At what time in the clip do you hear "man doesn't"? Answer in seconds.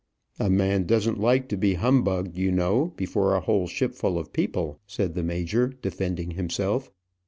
0.49-1.19